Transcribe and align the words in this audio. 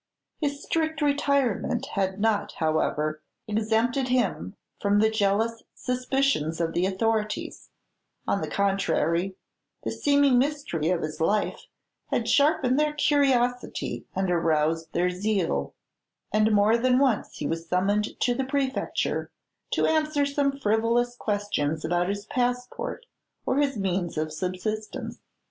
His 0.39 0.63
strict 0.63 0.99
retirement 1.03 1.85
had 1.93 2.19
not, 2.19 2.53
however, 2.53 3.21
exempted 3.47 4.07
him 4.07 4.55
from 4.79 4.97
the 4.99 5.11
jealous 5.11 5.61
suspicions 5.75 6.59
of 6.59 6.73
the 6.73 6.87
authorities; 6.87 7.69
on 8.27 8.41
the 8.41 8.47
contrary, 8.47 9.35
the 9.83 9.91
seeming 9.91 10.39
mystery 10.39 10.89
of 10.89 11.03
his 11.03 11.21
life 11.21 11.67
had 12.07 12.27
sharpened 12.27 12.79
their 12.79 12.93
curiosity 12.93 14.07
and 14.15 14.31
aroused 14.31 14.91
their 14.91 15.11
zeal; 15.11 15.75
and 16.33 16.51
more 16.51 16.79
than 16.79 16.97
once 16.97 17.39
was 17.39 17.59
he 17.61 17.65
summoned 17.69 18.19
to 18.21 18.33
the 18.33 18.43
Prefecture 18.43 19.29
to 19.69 19.85
answer 19.85 20.25
some 20.25 20.57
frivolous 20.57 21.15
questions 21.15 21.85
about 21.85 22.09
his 22.09 22.25
passport 22.25 23.05
or 23.45 23.57
his 23.57 23.77
means 23.77 24.17
of 24.17 24.33
subsistence. 24.33 25.19